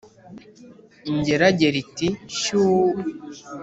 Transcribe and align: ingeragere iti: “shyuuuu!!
ingeragere 1.11 1.77
iti: 1.83 2.07
“shyuuuu!! 2.37 2.95